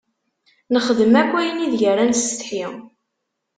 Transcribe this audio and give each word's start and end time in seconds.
Nexdem 0.73 1.13
akk 1.21 1.31
ayen 1.39 1.63
ideg 1.65 1.81
ara 1.91 2.03
nessetḥi. 2.11 2.65